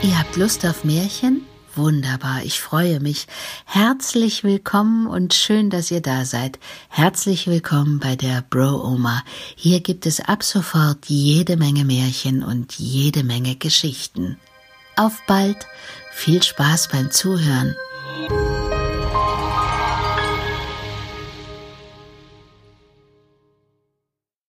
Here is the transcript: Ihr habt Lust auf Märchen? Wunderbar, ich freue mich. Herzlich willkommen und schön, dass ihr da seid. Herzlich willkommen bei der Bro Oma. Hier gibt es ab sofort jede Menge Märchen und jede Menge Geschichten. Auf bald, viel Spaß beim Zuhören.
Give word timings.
Ihr 0.00 0.16
habt 0.16 0.36
Lust 0.36 0.64
auf 0.64 0.84
Märchen? 0.84 1.44
Wunderbar, 1.74 2.42
ich 2.44 2.60
freue 2.60 3.00
mich. 3.00 3.26
Herzlich 3.64 4.44
willkommen 4.44 5.08
und 5.08 5.34
schön, 5.34 5.70
dass 5.70 5.90
ihr 5.90 6.00
da 6.00 6.24
seid. 6.24 6.60
Herzlich 6.88 7.48
willkommen 7.48 7.98
bei 7.98 8.14
der 8.14 8.44
Bro 8.48 8.84
Oma. 8.84 9.22
Hier 9.56 9.80
gibt 9.80 10.06
es 10.06 10.20
ab 10.20 10.44
sofort 10.44 11.06
jede 11.06 11.56
Menge 11.56 11.84
Märchen 11.84 12.44
und 12.44 12.74
jede 12.78 13.24
Menge 13.24 13.56
Geschichten. 13.56 14.38
Auf 14.94 15.20
bald, 15.26 15.66
viel 16.12 16.42
Spaß 16.44 16.88
beim 16.88 17.10
Zuhören. 17.10 17.74